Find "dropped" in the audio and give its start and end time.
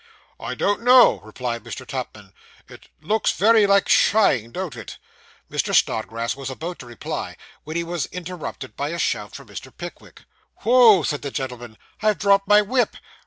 12.17-12.47